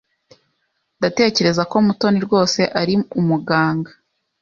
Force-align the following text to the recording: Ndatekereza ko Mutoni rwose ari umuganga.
Ndatekereza 0.97 1.61
ko 1.71 1.75
Mutoni 1.85 2.19
rwose 2.25 2.61
ari 2.81 2.95
umuganga. 3.19 3.91